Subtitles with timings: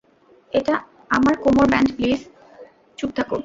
[0.51, 0.75] এটা
[1.09, 2.19] আমার কোমর ব্যান্ড প্লিজ,
[2.97, 3.29] চুপ থাক।